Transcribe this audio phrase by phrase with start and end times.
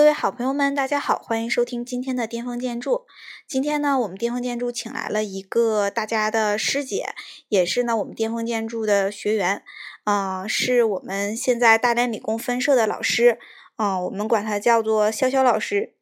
[0.00, 3.04] 各位好朋友们，大家好，欢迎收听今天的巅峰建筑。
[3.46, 7.10] 今天呢，我们巅峰建筑请来了一个大家的师姐，
[7.48, 9.62] 也是呢我们巅峰建筑的学员，
[10.04, 13.38] 嗯、是我们现在大连理工分社的老师，
[13.76, 15.92] 嗯、我们管她叫做潇潇老师。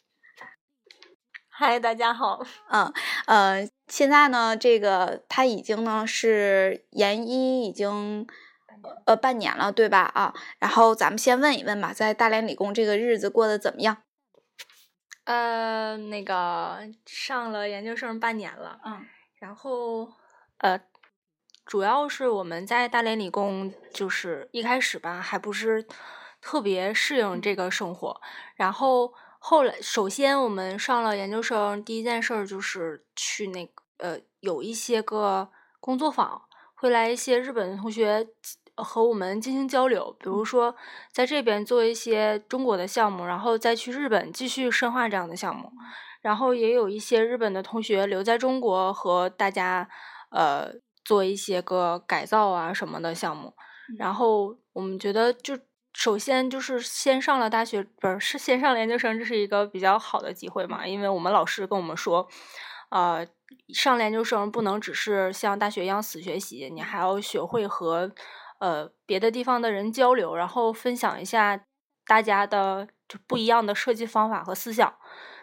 [1.49, 2.47] 嗨，大家好。
[2.71, 2.93] 嗯
[3.27, 8.25] 呃，现在呢，这个他已经呢是研一，已经
[9.07, 10.11] 呃半年了，对吧？
[10.15, 13.99] 啊，然后咱们先问一问吧，在大连理工这个日子过得怎么样？
[15.25, 19.05] 呃，那个上了研究生半年了，嗯
[19.39, 20.11] 然后
[20.57, 20.81] 呃，
[21.65, 25.87] 主要是我们在大连理工，就是一开始吧，还不是
[26.41, 28.21] 特别适应这个生活，
[28.57, 36.43] 然后后来，首先我们上了研究生，第一件事儿就是去那个呃，有一些个工作坊，
[36.75, 38.27] 会来一些日本的同学
[38.65, 40.75] 呃和我们进行交流，比如说
[41.13, 45.71] 在这边做一些中国的项目，然后再去日本继续深化这样的项目。
[46.21, 49.89] 然后也有一些日本的同学留在中国和大家
[50.31, 50.69] 呃
[51.05, 53.55] 做一些个改造啊什么的项目。
[53.97, 55.57] 然后我们觉得就
[55.95, 62.29] 首先就是先上了大学，不是是先上了研究生，这是一个比较好的机会嘛，因为我们老师跟我们说，
[62.91, 63.27] 呃，
[63.73, 68.13] 上研究生不能只是像大学一样死学习，你还要学会和
[68.59, 71.65] 呃别的地方的人交流，然后分享一下
[72.07, 74.95] 大家的就不一样的设计方法和思想。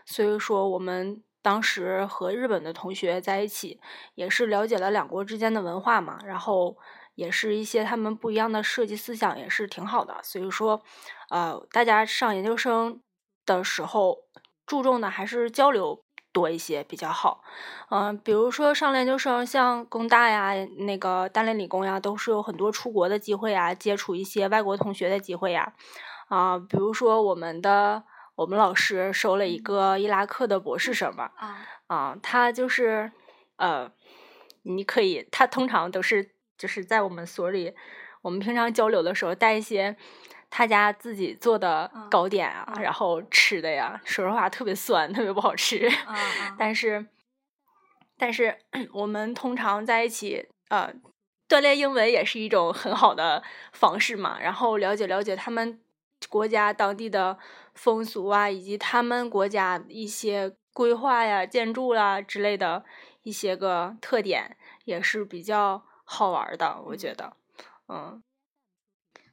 [0.06, 3.80] 所以说，我们当时和日本的同学在一起，
[4.16, 6.78] 也是了解了两国之间的文化嘛，然后
[7.16, 10.20] 也是一些他们不一样的设计思想，也是挺好的。
[10.22, 10.82] 所以说，
[11.30, 13.02] 呃，大家上研究生
[13.46, 14.18] 的时候，
[14.66, 16.05] 注重的还是交流
[16.36, 17.42] 多一些比较好。
[17.90, 25.74] 嗯、比如说上了研究生，像工大呀、那个大连理工呀，都是有很多出国的机会啊，接触一些外国同学的机会呀。
[26.28, 28.04] 啊、比如说我们的
[28.36, 33.12] 我们老师收了一个伊拉克的博士生嘛，啊啊，他就是
[33.56, 33.90] 呃，
[34.64, 37.74] 你可以，他通常都是就是在我们所里，
[38.24, 39.96] 我们平常交流的时候带一些
[40.58, 46.16] 他家自己做的嗯糕点啊，嗯然后吃的呀，说实话特别酸，特别不好吃， 啊
[46.58, 47.06] 但是
[48.18, 48.58] 但 是
[48.94, 50.94] 我们通常在一起呃。
[51.48, 55.80] 锻炼英文也是一种很好的方式嘛，然后了解了解他们
[56.28, 57.38] 国家当地的
[57.76, 62.84] 风俗啊，以及他们国家一些规划呀、建筑啦之类的
[63.22, 67.34] 一些个特点，也是比较好玩的，我觉得，
[67.90, 68.24] 嗯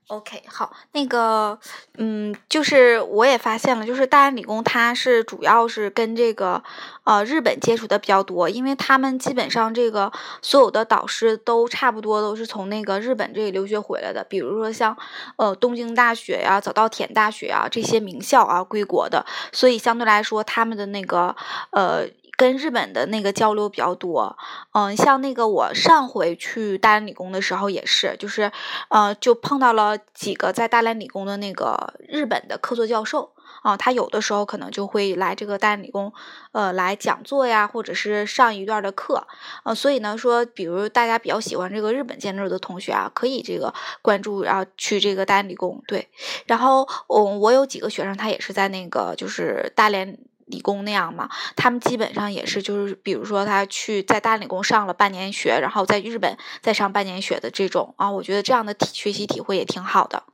[0.08, 1.58] OK，好，那个，
[1.96, 6.62] 嗯，就是我也发现了，就是大连理工它是主要是跟这个
[7.04, 10.12] 呃日本接触的比较多，因为他们基本上这个
[10.42, 14.94] 所有的导师都差不多都是从那个日本这里留学回来的，比如说像
[15.36, 21.34] 呃东京大学呀、早稻田大学啊这些名校啊归国的，所以相对来说他们的那个
[21.70, 22.06] 呃。
[22.42, 24.36] 跟日本的那个交流比较多，
[24.72, 28.50] 嗯，像那个我上回去大连理工的时候也是，就是
[28.88, 33.30] 呃，就碰到了几个在大连理工的那个日本的客座教授。
[33.62, 36.12] 啊、他有的时候可能就会来这个大连理工，
[36.50, 39.24] 呃，来讲座呀，或者是上一段的课，
[39.62, 46.08] 呃，所以呢，说比如大家比较喜欢这个日本建筑的同学啊，可以这个关注，然后去这个大连理工，对，
[46.46, 50.18] 然后嗯，我有几个学生，他也是在那个就是大连。
[50.52, 60.24] 理工那样嘛，他们基本上也是，就是比如说他去在大理工上了半年学，然后在日本再上半年学的这种啊，我觉得这样的体学习体会也挺好的。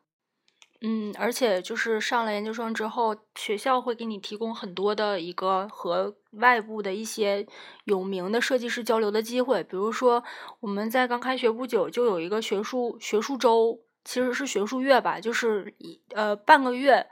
[0.80, 7.44] 嗯，而且就是上了研究生之后，学校会给你提供很多的一个和外部的一些
[7.82, 10.22] 有名的设计师交流的机会，比如说
[10.60, 17.04] 我们在刚开学不久就有一个学术学术周，其实是学术月吧，就是一呃半个月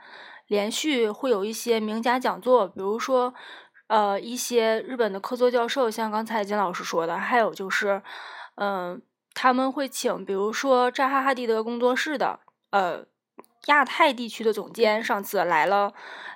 [0.47, 3.33] 连续会有一些名家讲座，比如说
[3.87, 8.01] 呃一些日本的客座教授，像刚才金老师说的，还有就是
[8.55, 9.01] 嗯、
[9.33, 12.39] 他们会请比如说扎哈哈迪德工作室的
[12.71, 13.05] 呃。
[13.65, 15.91] 亚太地区的总监上次来了，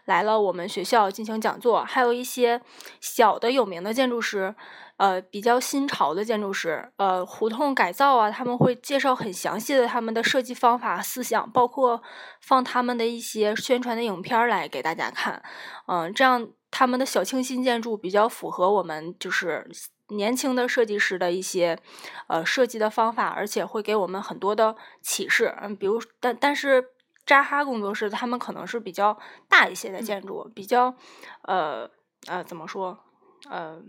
[0.06, 2.62] 来了我们学校进行讲座，还有一些
[3.00, 4.54] 小的有名的建筑师，
[4.98, 12.04] 呃，比较新潮的建筑师，呃，胡同改造啊，他们会介绍很详细的他们的设计方法、思想，包括
[12.42, 15.42] 放他们的一些宣传的影片来给大家看，
[15.88, 19.69] 嗯、这样他们的小清新建筑比较符合我们就是
[20.10, 21.80] 年轻的设计师的一些
[22.28, 25.56] 呃设计的方法，而且会给我们很多的启示。
[25.62, 26.84] 嗯，比如但但是
[27.31, 29.18] 扎哈工作室他们可能是比较
[29.48, 30.94] 大一些的建筑，比较
[31.44, 31.89] 呃
[32.28, 33.00] 呃怎么说
[33.50, 33.81] 呃。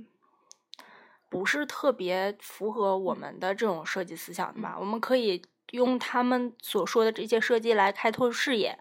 [1.32, 4.76] 不是特别符合我们的这种设计思想的吧？
[4.78, 5.40] 我们可以
[5.70, 8.78] 用他们所说的这些设计来开拓视野，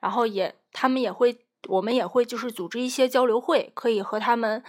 [0.00, 4.64] 然后也他们也会我们也会就是组织一些交流会，可以和他们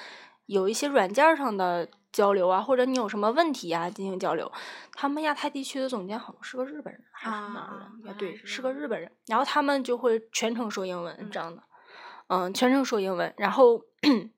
[0.46, 4.50] 有一些软件上的交流啊，或者你有什么问题啊进行交流。
[4.94, 8.14] 他们亚太地区的总监好像是个日本人还是哪儿人？
[8.14, 9.12] 啊，对，是个日本人。
[9.28, 11.62] 然后他们就会全程说英文这样的，
[12.28, 13.82] 嗯，全程说英文，然后。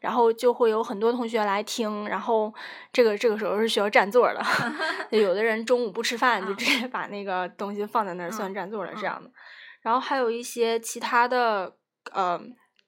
[0.00, 2.52] 然后就会有很多同学来听，然后
[2.92, 4.42] 这个这个时候是需要占座的，
[5.16, 9.30] 有的人中午不吃饭，就直接把那个东西放在那儿算占座了这样的。
[9.80, 11.76] 然后还有一些其他的，
[12.10, 12.40] 呃，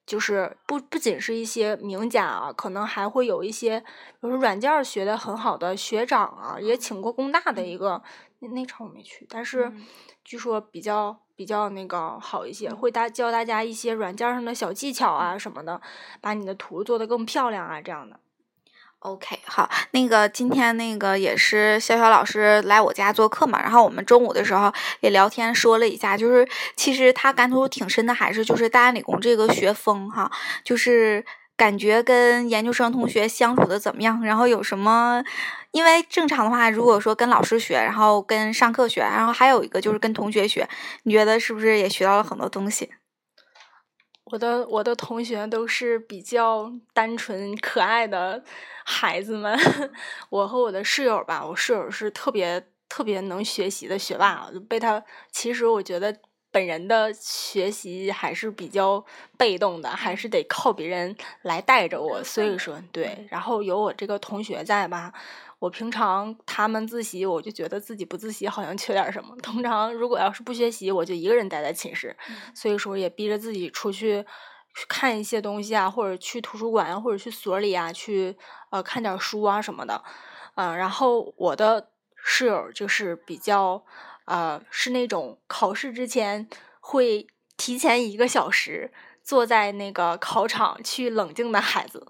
[0.06, 3.86] 就是不不仅是一些名家啊，可能还会有一些，比
[4.20, 8.02] 如说软件学的很好的学长啊，也请过工大的一个
[8.40, 9.72] 那那场我没去，但是
[10.24, 11.18] 据说比较。
[11.34, 15.80] 比较那个好一些，会大教大家一些软件上的小技巧啊什么的，
[16.20, 18.20] 把你的图做得更漂亮啊这样的。
[19.02, 30.30] OK，好，那个今天那个也是潇潇老师来我家做客嘛，然后我们中午的时候也聊天说了一下，就是其实他感触挺深的，还是就是大安理工这个学风哈，
[30.64, 31.24] 就是。
[31.54, 34.20] 感觉跟研究生同学相处的怎么样？
[34.24, 35.22] 然后有什么？
[35.70, 40.66] 因为正常的话，如果说跟老师学，然后跟上课学，然后还有一个就是跟同学学，
[41.04, 42.90] 你觉得是不是也学到了很多东西？
[44.32, 48.42] 我的我的同学都是比较单纯可爱的
[48.84, 49.58] 孩子们。
[50.30, 55.02] 我和我的室友吧，我室友是特别特别能学习的学霸，就被他。
[55.30, 56.16] 其实我觉得。
[56.54, 59.02] 本人的学习还是比较
[59.38, 62.22] 被动的，还是得靠别人来带着我。
[62.22, 65.10] 所以说，对，然后有我这个同学在吧，
[65.58, 69.34] 我平常他们自习，我就觉得自己不自习好像缺点什么。
[69.36, 72.14] 通常如果要是不学习，我就一个人待在寝室，
[72.54, 74.22] 所以说也逼着自己出去
[74.88, 78.36] 看一些东西啊，或者去图书馆啊，或者去所里啊，去
[78.70, 80.02] 呃看点书啊什么的。
[80.54, 83.84] 嗯，然后我的室友就是比较。
[84.24, 86.48] 呃，是那种考试之前
[86.78, 87.26] 会
[87.56, 92.06] 提前一个小时坐在那个考场去冷静的孩子。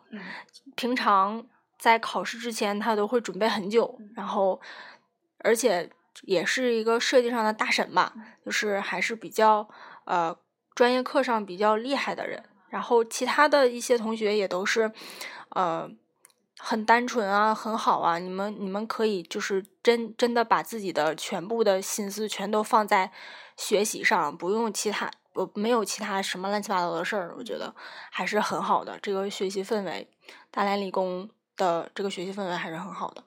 [0.77, 1.47] 平常
[1.79, 4.61] 在考试之前，他都会准备很久，然后
[5.39, 5.89] 而且
[6.25, 8.13] 也是一个设计上的大神吧，
[8.45, 9.67] 就是还是比较
[10.05, 10.37] 呃
[10.75, 12.45] 专业课上比较厉害的人。
[12.73, 14.91] 然后其他的一些同学也都是
[15.51, 15.89] 呃。
[16.65, 18.21] 很单纯啊，很好啊！
[18.21, 23.11] 你们你们可以就是真真的把自己的全部的心思全都放在
[23.57, 27.35] 学习上，不用其他，不没有其他什么乱七八糟的事儿。
[27.37, 27.75] 我觉得
[28.13, 30.09] 还是很好的，这个学习氛围，
[30.53, 33.25] 大连理工的这个学习氛围还是很好的。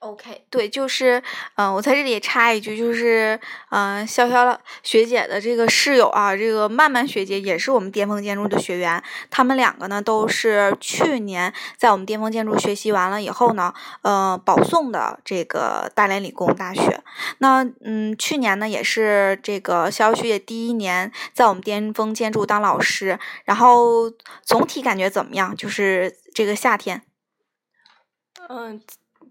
[0.00, 1.20] OK，对，就是，
[1.56, 3.38] 嗯，我在这里插一句，就是，
[3.70, 17.02] 嗯，潇潇学姐的这个室友啊，这个曼曼学姐也是我们巅峰建筑的学员，他们两个呢都是去年在我们巅峰建筑学习完了以后呢，呃，保送的这个大连理工大学。
[17.38, 24.08] 那，嗯，去年呢也是这个潇潇学姐第一年在我们巅峰建筑当老师，然后
[24.44, 25.56] 总体感觉怎么样？
[25.56, 27.02] 就是这个夏天，
[28.48, 28.80] 嗯。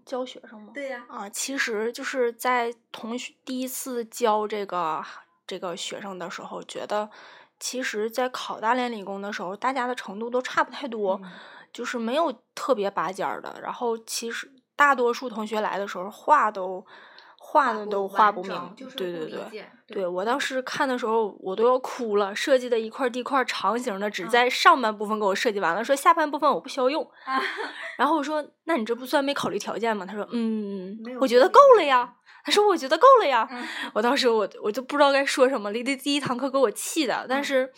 [0.08, 0.72] 教学生吗？
[0.74, 1.04] 对呀。
[1.08, 5.04] 啊，其实就是在同学第一次教这个
[5.46, 7.08] 这个学生的时候，觉得
[7.60, 11.20] 其实，在考大连理工的时候，大家的程度都差不太多，
[11.72, 13.60] 就是没有特别拔尖儿的。
[13.62, 16.84] 然后，其实大多数同学来的时候，话都。
[17.40, 22.34] 画的都画不明，对对对，对我当时看的时候我都要哭了。
[22.34, 27.10] 设计的一块地块长形的，只在上半部分给我设计完了，说下半部分我不需要用。
[27.96, 32.14] 然后我说：“那你这不算没考虑条件吗？”他说：“嗯，我觉得够了呀。”
[32.44, 33.48] 他说：“我觉得够了呀。”
[33.94, 37.72] 我当时我我就不知道该说什么了，第第一堂课给我气的，但是。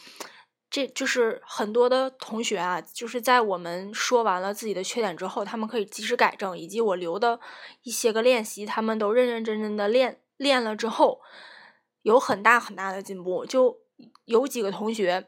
[0.73, 7.41] 这就是很多的同学啊，就是在我们说完了自己的缺点之后，他们可以及时改正，以及我留的
[7.83, 11.21] 一些个练习，他们都认认真真的练练了之后，
[12.03, 13.45] 有很大很大的进步。
[13.45, 13.79] 就
[14.25, 15.27] 有几个同学，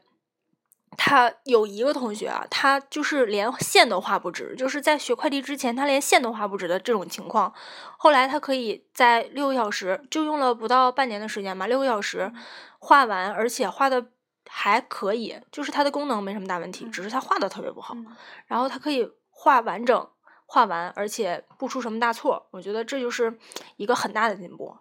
[0.97, 7.53] 他有一个同学啊，他就是连线都画不直，就是在学快递之前，他连线都画不直的这种情况。
[7.97, 12.31] 后来他可以在六个小时，就用了不到半年的时间吧，六个小时
[12.79, 14.07] 画完，而且画的。
[14.55, 17.95] 还可以，就是它的功能没什么大问题，只是它画的特别不好。
[18.45, 20.09] 然后它可以画完整，
[20.45, 22.45] 画完，而且不出什么大错。
[22.51, 23.39] 我觉得这就是
[23.77, 24.77] 一个很大的进步。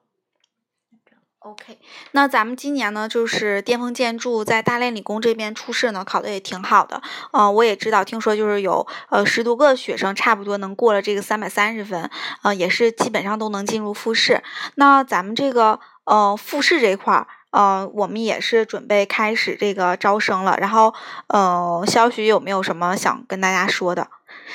[1.45, 1.77] OK，
[2.13, 7.03] 那咱们今年呢，就是巅峰建筑在大连理工这边初试呢，考的也挺好的。
[7.33, 12.09] 嗯，我也知道，听说就是有呃十多个学生，差不多能过了这个三百三十分，
[12.43, 14.41] 呃，也是基本上都能进入复试。
[14.77, 17.27] 那咱们这个呃复试这块儿。
[17.53, 20.57] 呃，我们也是准备开始这个招生了。
[20.59, 20.95] 然后，
[21.27, 24.09] 呃，肖许有没有什么想跟大家说的？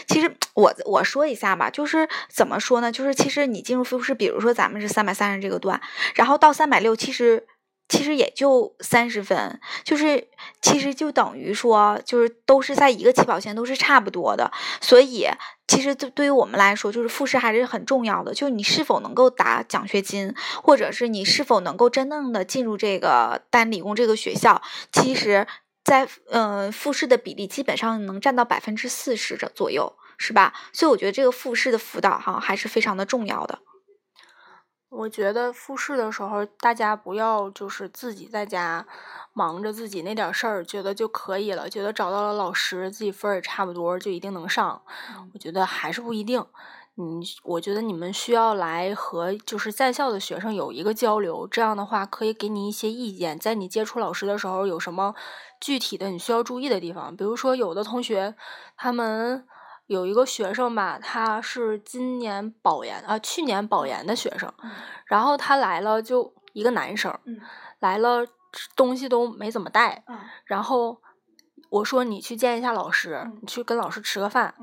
[0.08, 2.92] 其实我我说一下吧，就是怎么说呢？
[2.92, 5.82] 就是其实你进入复试，比如说咱们是三百三十这个段，
[6.16, 7.46] 然后到三百六，其实
[7.90, 9.60] 其实也就三十分。
[9.84, 10.28] 就是
[10.62, 14.52] 其实就等于说，就是都是在一个起跑线，都是差不多的。
[14.82, 15.28] 所以，
[15.68, 18.34] 其实对对于我们来说，就是复试还是很重要的。
[18.34, 25.48] 就是你是否能够打奖学金，或者是你是否能够真正的进入这个单理工这个学校，其实，
[25.88, 30.54] 在嗯复试的比例基本上能占到百分之四十的左右，是吧？
[30.74, 33.60] 所以我觉得这个复试的辅导哈还是非常的重要的。
[34.90, 38.86] 我觉得复试的时候，大家不要就是自己在家
[39.32, 44.82] 忙着自己那点事儿，觉得就可以了，觉得找到了老师，自己分儿也差不多，就一定能上。
[45.34, 46.46] 我觉得还是不一定。
[46.98, 55.14] 嗯，我觉得你们需要来和就是在校的学生有一个交流，这样的话可以给你一些意见，在你接触老师的时候有什么
[55.62, 58.36] 具体的你需要注意的地方，比如说有的同学
[58.76, 59.48] 他们。
[59.88, 64.54] 有一个学生吧，他是今年保研啊，去年保研的学生，
[65.06, 67.18] 然后他来了就一个男生，
[67.80, 68.28] 来了
[68.76, 70.04] 东西都没怎么带，
[70.44, 71.02] 然后
[71.70, 74.54] 我说你去见一下老师，你去跟老师吃个饭。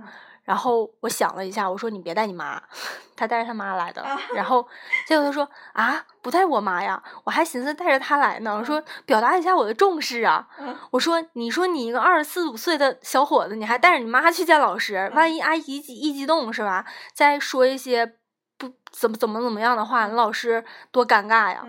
[0.45, 2.63] 然后我想了一下，我说你别带你妈，
[3.17, 4.05] 他带着他妈来的。
[4.35, 4.67] 然后
[5.07, 8.55] 结果他说啊，不带我妈呀，我还寻思带着他来呢。
[8.55, 10.47] 我说表达一下我的重视啊。
[10.91, 16.85] 我说你说你一个二十四五岁的小伙子，你还带着你妈去见老师，万一阿姨一一激动是吧？
[17.15, 18.15] 再说一些
[18.59, 21.67] 不怎么怎么怎么样的话，老师多尴尬呀。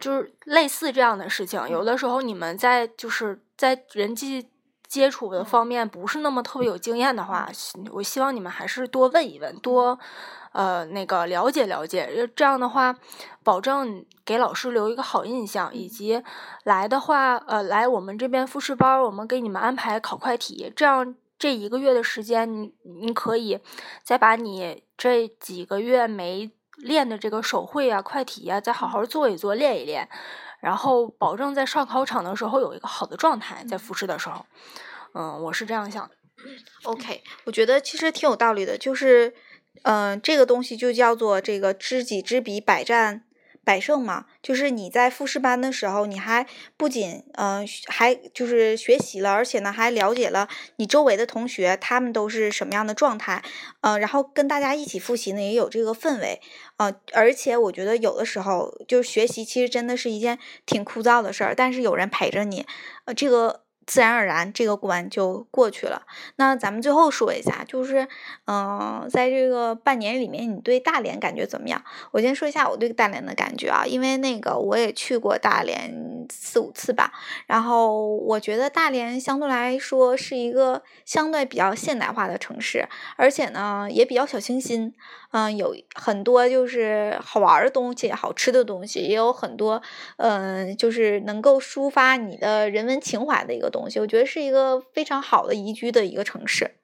[0.00, 4.50] 就是类似这样的事情，有的时候你们在就是在人际。
[4.88, 7.48] 接触的方面不是那么特别有经验的话，
[7.92, 9.98] 我希望你们还是多问一问，多
[10.52, 12.96] 呃那个了解了解，这样的话，
[13.44, 16.22] 保证给老师留一个好印象，以及
[16.64, 23.60] 来的话，呃，来我们这边复试班，我们给你们安排考快题，这样这一个月的时间，你你可以
[24.02, 30.08] 再把你这几个月没练的这个手绘啊、快题啊，再好好做一做，练一练。
[30.60, 34.44] 然后保证在上考场的时候有一个好的状态，在复试的时候，
[35.14, 36.14] 嗯，我是这样想的。
[36.84, 39.34] OK，我觉得其实挺有道理的，就是，
[39.82, 43.24] 嗯，这个东西就叫做这个知己知彼，百战。
[43.68, 46.46] 百胜嘛，就是你在复试班的时候，你还
[46.78, 53.42] 不仅嗯，还就是学习了，而且呢，还了解了你周围的同学，他们都是什么样的状态，
[53.82, 56.40] 嗯，然后跟大家一起复习呢，也有这个氛围，
[56.78, 62.64] 啊，而且我觉得有的时候就是学习，其实真的是一件挺枯燥的事儿，但是有人陪着你，
[63.04, 63.67] 呃，这个。
[63.88, 66.02] 自然而然，这个关就过去了。
[66.36, 68.06] 那咱们最后说一下，就是，
[68.46, 71.82] 嗯，在这个半年里面，你对大连感觉怎么样？
[72.10, 77.12] 我先说一下我对大连的感觉啊，因为那个我也去过大连四五次吧。
[77.46, 84.92] 然后我觉得大连相对来说是一个相对比较现代化的城市，而且呢也比较小清新。
[85.30, 89.82] 嗯，有很多就是好玩的东西，好吃的东西，也有很多，
[90.16, 93.77] 嗯，就是能够抒发你的人文情怀的一个东。
[93.78, 96.76] 我觉得是一个非常好的宜居的一个城市。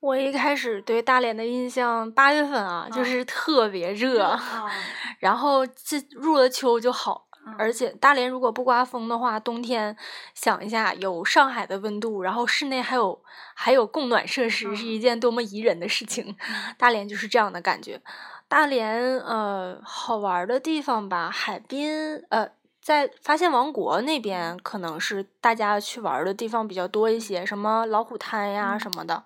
[0.00, 4.38] 我一开始对大连的印象，八月份啊，就是特别热，
[5.20, 7.26] 然后这入了秋就好。
[7.58, 9.96] 而且大连如果不刮风的话，冬天
[10.34, 13.22] 想一下有上海的温度，然后室内还有
[13.54, 16.36] 还有供暖设施，是一件多么宜人的事情。
[16.78, 18.00] 大连就是这样的感觉。
[18.46, 29.24] 大连呃好玩的地方吧，海滨呃在发现王国那边可能是大家去玩的地方比较多一些，什么老虎滩呀什么的。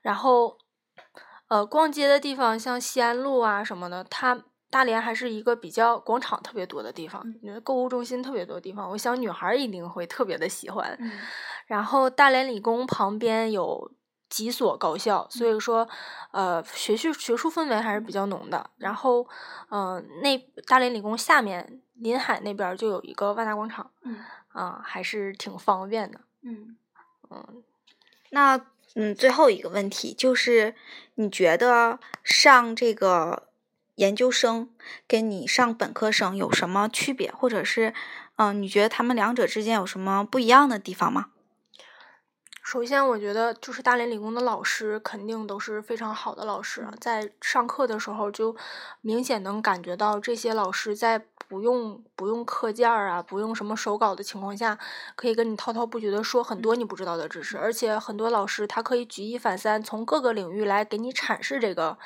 [0.00, 0.58] 然后
[1.48, 4.44] 呃逛街的地方像西安路啊什么的，它。
[4.72, 7.22] 大连还是一个比较广场特别多的地方，
[7.62, 10.98] 购物中心特别多的地方，我想女孩一定会特别的喜欢。
[11.66, 13.92] 然后大连理工旁边有
[14.32, 15.86] 几所高校，所以说，
[16.30, 18.70] 呃，学术学术氛围还是比较浓的。
[18.78, 19.28] 然后，
[19.68, 23.90] 嗯，那大连理工下面临海那边就有一个万达广场，
[24.48, 26.20] 啊，还是挺方便的。
[26.40, 26.76] 嗯
[27.30, 27.62] 嗯，
[28.30, 28.58] 那
[28.94, 30.74] 嗯，最后一个问题就是，
[31.16, 33.48] 你觉得上这个？
[33.96, 34.70] 研究生
[35.06, 37.92] 跟你上本科生有什么区别，或者是，
[38.36, 41.26] 嗯，你觉得他们两者之间有什么不一样的地方吗？
[42.62, 48.56] 首先，我觉得就是大连理工的老师肯定都是非常好的老师，在上课的时候就
[49.00, 54.78] 明显能感觉到这些老师在不用不用课件儿啊，不用什么手稿的情况下，
[55.16, 61.98] 可以跟你滔滔不绝的说很多你不知道的知识，而且很多老师他可以举一反三，从各个领域来给你阐释这个。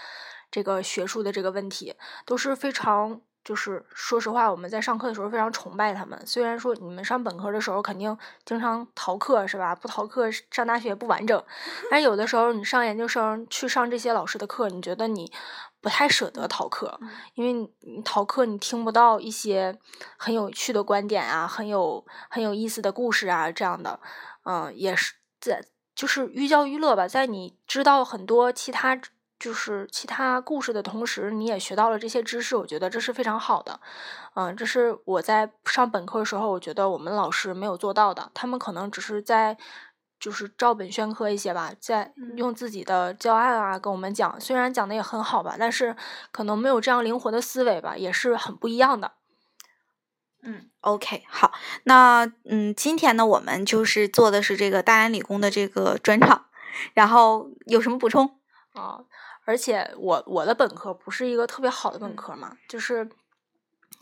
[0.48, 6.20] 这个学术的这个问题都是非常就是说实话，我们在上课的时候非常崇拜他们。
[6.26, 9.72] 虽然说你们上本科的时候肯定经常逃课是吧？
[9.72, 11.40] 不逃课上大学不完整。
[11.88, 15.32] 但有的时候你上研究生去上这些老师的课，你觉得你
[15.80, 16.98] 不太舍得逃课，
[17.34, 19.78] 因为你逃课你听不到一些
[20.16, 24.00] 很有趣的观点啊，很有很有意思的故事啊这样的。
[24.42, 29.00] 嗯，也是在就是寓教于乐吧，在你知道很多其他。
[29.38, 33.81] 就是其他故事的同时，你也学到了这些知识，我觉得这是非常好的。
[34.35, 38.31] 嗯，这是我在上本科的时候，我觉得我们老师没有做到的。
[38.35, 39.57] 他们可能只是在
[40.19, 45.95] 就是照本宣科一些吧，在用自己的教案啊跟我们讲，虽然讲的也很好吧，但是
[46.33, 49.12] 可能没有这样灵活的思维吧，也是很不一样的。
[50.43, 51.52] 嗯，OK，好，
[51.85, 56.47] 那嗯，今天呢，我们就是做的是这个大连理工的这个专场，
[56.95, 58.38] 然后有什么补充
[58.76, 59.00] 啊？
[59.45, 63.09] 而且我我的本科不是一个特别好的本科嘛，就是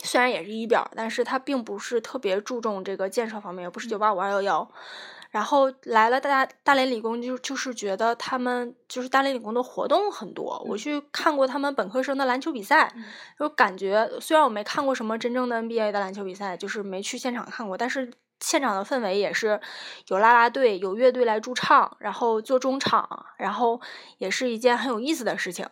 [0.03, 4.71] 虽然也是一表，但是它并不是特别注重这个建设方面，不是九八五二幺幺。
[5.31, 10.63] 然后来了大大连理工，就就是觉得他们就是大连理工的活动很多。
[10.65, 12.93] 我去看过他们本科生的篮球比赛，
[13.37, 18.11] 就感觉虽然我没看过什么真正的 NBA 的篮球比赛，就是没去现场看过，但是。
[18.39, 19.59] 现场的氛围也是
[20.07, 23.81] 有啦啦队、有乐队来驻唱，然后做中场，然后
[24.17, 25.67] 也是一件很有意思的事情。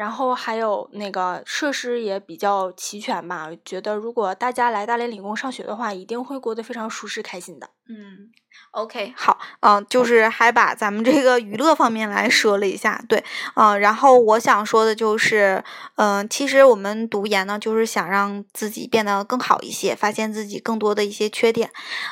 [0.00, 7.68] 然后还有那个设施也比较齐全吧，觉得如果大家来大连理工上学的话，一定会过得非常舒适、开心的。
[7.86, 8.30] 嗯。
[8.70, 13.22] OK，好，嗯，就是还把咱们这个娱乐方面来说了一下，对，
[13.56, 15.62] 嗯，然后我想说的就是，
[15.96, 21.70] 嗯，其实我们读研呢，就是想让自己变得更好一些，发现自己更多的一些缺点，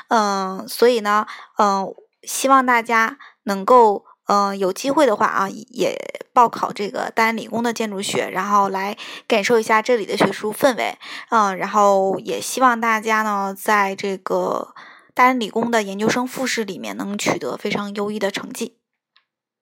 [0.08, 1.26] 嗯，所以呢，
[1.58, 1.86] 嗯，
[2.22, 5.94] 希望大家能够，嗯，有机会的话啊，也
[6.32, 10.96] 报考这个大连理工的建筑学，然后来感受一下这里的学术氛围，
[11.30, 14.74] 嗯，然后也希望大家呢，在这个。
[15.14, 18.76] 大连理工的研究生复试里面能取得非常优异的成绩。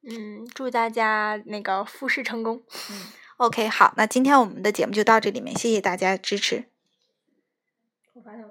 [0.02, 2.62] 嗯，祝大家那个复试成功。
[2.90, 3.06] 嗯
[3.38, 6.66] ，OK，好，那今天我们的节目就到这里面，谢谢大家支持。
[8.12, 8.48] 我发现我